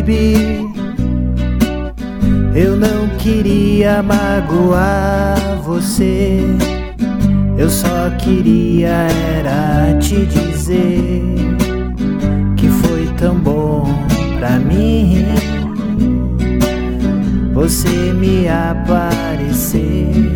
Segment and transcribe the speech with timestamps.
[0.00, 0.66] baby.
[2.54, 6.40] Eu não queria magoar você.
[7.56, 8.88] Eu só queria
[9.36, 11.22] era te dizer
[12.56, 13.86] que foi tão bom
[14.38, 15.26] pra mim
[17.52, 20.32] você me aparecer.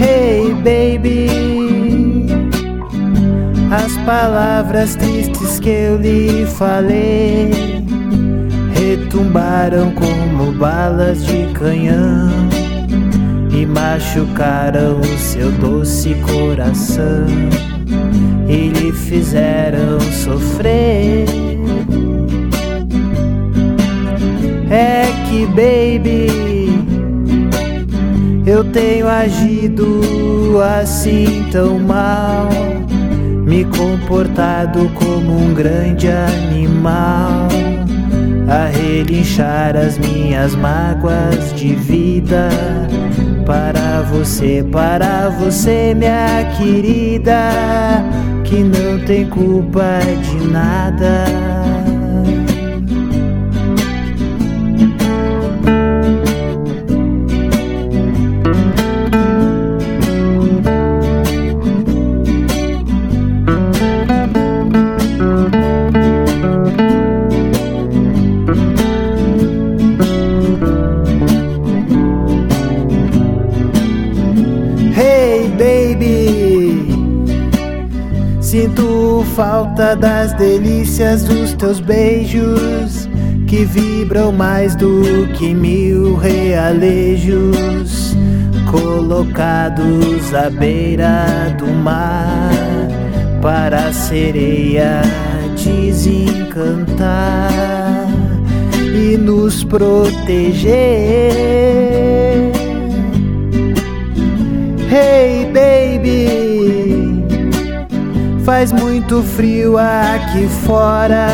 [0.00, 1.41] Hey, baby
[4.04, 7.50] palavras tristes que eu lhe falei.
[8.74, 12.30] Retumbaram como balas de canhão
[13.50, 17.26] e machucaram o seu doce coração.
[18.48, 21.26] E lhe fizeram sofrer.
[24.70, 26.42] É que, baby,
[28.46, 32.48] eu tenho agido assim tão mal,
[33.52, 37.48] me comportado como um grande animal
[38.48, 42.48] a relinchar as minhas mágoas de vida
[43.44, 47.50] para você, para você, minha querida,
[48.42, 51.61] que não tem culpa de nada.
[79.24, 83.08] Falta das delícias dos teus beijos
[83.46, 88.14] que vibram mais do que mil realejos
[88.70, 92.52] colocados à beira do mar
[93.40, 95.00] para a sereia
[95.92, 97.50] desencantar
[98.94, 100.72] e nos proteger.
[104.90, 105.71] Hey baby
[108.44, 111.26] Faz muito frio aqui fora.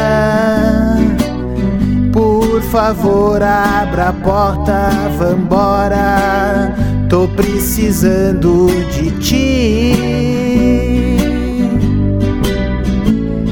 [2.13, 6.75] Por favor, abra a porta, vambora.
[7.09, 9.93] Tô precisando de ti.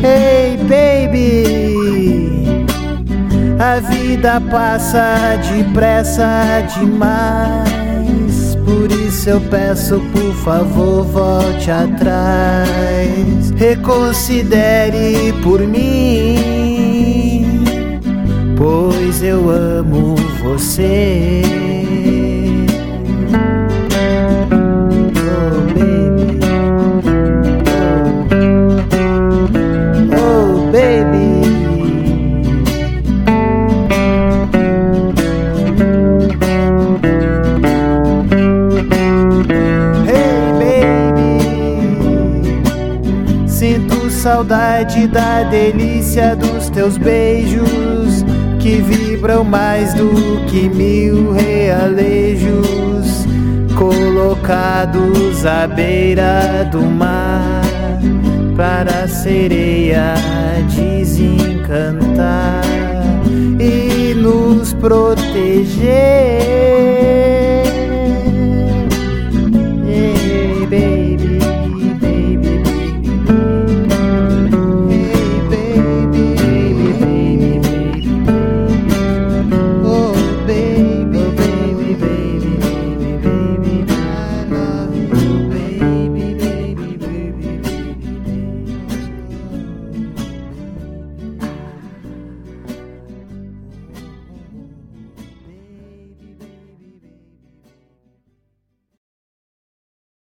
[0.02, 1.46] Hey, baby.
[3.58, 7.85] A vida passa depressa demais.
[8.66, 13.52] Por isso eu peço, por favor, volte atrás.
[13.54, 16.34] Reconsidere por mim,
[18.56, 21.85] pois eu amo você.
[44.26, 48.24] Saudade da delícia dos teus beijos
[48.58, 53.24] que vibram mais do que mil realejos
[53.78, 57.62] colocados à beira do mar
[58.56, 60.14] para a sereia
[60.74, 62.62] desencantar
[63.60, 65.86] e nos proteger.